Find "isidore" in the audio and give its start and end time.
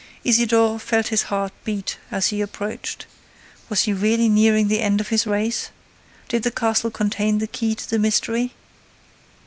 0.23-0.79